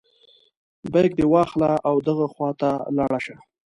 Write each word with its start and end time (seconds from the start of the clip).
بیک 0.91 1.11
دې 1.17 1.25
واخله 1.33 1.71
او 1.87 1.95
دغه 2.07 2.25
خواته 2.33 2.69
لاړ 2.97 3.13
شه. 3.25 3.35